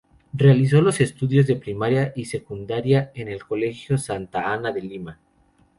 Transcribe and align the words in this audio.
Realizó 0.33 0.81
los 0.81 0.99
estudios 0.99 1.45
de 1.45 1.57
primaria 1.57 2.11
y 2.15 2.25
secundaria 2.25 3.11
en 3.13 3.27
el 3.27 3.45
Colegio 3.45 3.99
Santa 3.99 4.51
Ana 4.51 4.71
de 4.71 4.81
Lima. 4.81 5.19